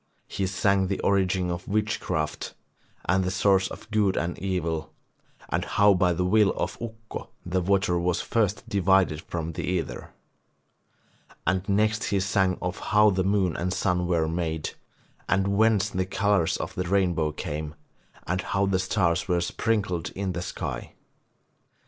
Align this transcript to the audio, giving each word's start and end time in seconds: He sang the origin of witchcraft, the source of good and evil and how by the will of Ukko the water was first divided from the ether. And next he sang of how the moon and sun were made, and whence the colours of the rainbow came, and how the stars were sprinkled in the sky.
He 0.27 0.47
sang 0.47 0.87
the 0.87 0.99
origin 1.01 1.51
of 1.51 1.67
witchcraft, 1.67 2.55
the 3.07 3.29
source 3.29 3.67
of 3.67 3.91
good 3.91 4.17
and 4.17 4.35
evil 4.39 4.91
and 5.49 5.63
how 5.63 5.93
by 5.93 6.11
the 6.11 6.25
will 6.25 6.49
of 6.53 6.75
Ukko 6.81 7.29
the 7.45 7.61
water 7.61 7.99
was 7.99 8.19
first 8.19 8.67
divided 8.67 9.21
from 9.21 9.51
the 9.51 9.61
ether. 9.63 10.09
And 11.45 11.69
next 11.69 12.05
he 12.05 12.19
sang 12.19 12.57
of 12.63 12.79
how 12.79 13.11
the 13.11 13.23
moon 13.23 13.55
and 13.55 13.71
sun 13.71 14.07
were 14.07 14.27
made, 14.27 14.71
and 15.29 15.49
whence 15.55 15.89
the 15.91 16.07
colours 16.07 16.57
of 16.57 16.73
the 16.73 16.85
rainbow 16.85 17.31
came, 17.31 17.75
and 18.25 18.41
how 18.41 18.65
the 18.65 18.79
stars 18.79 19.27
were 19.27 19.39
sprinkled 19.39 20.09
in 20.15 20.31
the 20.31 20.41
sky. 20.41 20.93